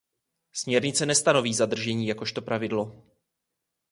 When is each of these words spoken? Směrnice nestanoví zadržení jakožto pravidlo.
Směrnice 0.53 1.05
nestanoví 1.05 1.53
zadržení 1.53 2.07
jakožto 2.07 2.41
pravidlo. 2.41 3.01